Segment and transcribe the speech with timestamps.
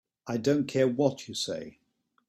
[0.25, 1.77] I don't care what you say.